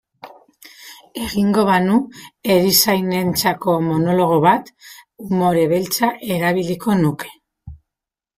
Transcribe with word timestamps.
Egingo 1.25 1.65
banu 1.67 1.97
erizainentzako 2.53 3.75
monologo 3.89 4.41
bat, 4.47 4.73
umore 5.27 5.67
beltza 5.75 6.11
erabiliko 6.39 6.99
nuke. 7.05 7.31